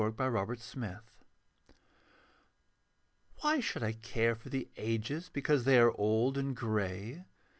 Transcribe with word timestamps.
A 0.01 0.09
NOVELTY 0.17 0.95
Why 3.41 3.59
should 3.59 3.83
I 3.83 3.91
care 3.93 4.33
for 4.33 4.49
the 4.49 4.67
Ages 4.75 5.29
Because 5.31 5.63
they 5.63 5.77
are 5.77 5.91
old 5.95 6.39
and 6.39 6.55
grey? 6.55 7.25